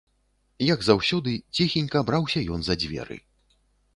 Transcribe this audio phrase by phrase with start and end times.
[0.67, 3.17] Як заўсёды, ціхенька браўся ён за дзверы.